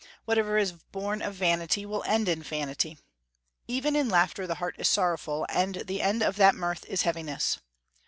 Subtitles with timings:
[0.25, 2.97] Whatever is born of vanity will end in vanity.
[3.67, 7.59] "Even in laughter the heart is sorrowful, and the end of that mirth is heaviness."